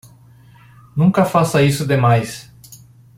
[0.95, 2.51] Nunca faça isso demais.